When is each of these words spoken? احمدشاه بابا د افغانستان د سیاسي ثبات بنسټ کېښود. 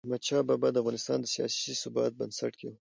احمدشاه 0.03 0.41
بابا 0.49 0.67
د 0.71 0.77
افغانستان 0.81 1.17
د 1.21 1.25
سیاسي 1.33 1.73
ثبات 1.81 2.11
بنسټ 2.19 2.53
کېښود. 2.59 2.77